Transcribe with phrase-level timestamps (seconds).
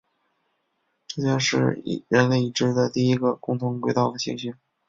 [1.05, 4.55] 这将是人类已知的第一个共同轨道的行星。